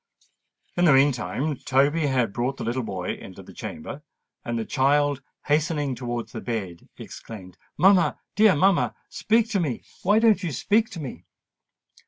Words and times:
In 0.75 0.85
the 0.85 0.93
meantime 0.93 1.57
Toby 1.57 2.07
had 2.07 2.33
brought 2.33 2.57
the 2.57 2.63
little 2.63 2.81
boy 2.81 3.11
into 3.13 3.43
the 3.43 3.53
chamber; 3.53 4.01
and 4.43 4.57
the 4.57 4.65
child, 4.65 5.21
hastening 5.45 5.93
towards 5.93 6.31
the 6.31 6.41
bed, 6.41 6.89
exclaimed, 6.97 7.55
"Mamma—dear 7.77 8.55
mamma—speak 8.55 9.47
to 9.51 9.59
me—why 9.59 10.17
don't 10.17 10.41
you 10.41 10.51
speak 10.51 10.89
to 10.89 10.99
me?" 10.99 11.25